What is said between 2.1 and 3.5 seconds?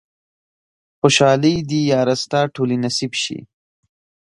ستا ټولې نصيب شي